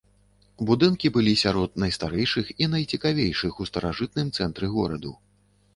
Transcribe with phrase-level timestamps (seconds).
[0.69, 5.11] Будынкі былі сярод найстарэйшых і найцікавейшых у старажытным цэнтры гораду.